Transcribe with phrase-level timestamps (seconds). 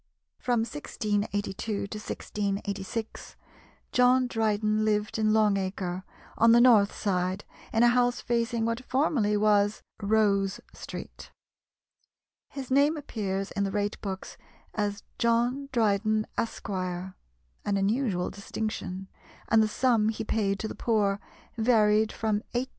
[0.39, 3.35] From 1682 to 1686
[3.91, 6.03] John Dryden lived in Long Acre,
[6.39, 11.29] on the north side, in a house facing what formerly was Rose Street.
[12.49, 14.39] His name appears in the rate books
[14.73, 17.13] as "John Dryden, Esq." an
[17.63, 19.07] unusual distinction
[19.49, 21.19] and the sum he paid to the poor
[21.59, 22.67] varied from 18s.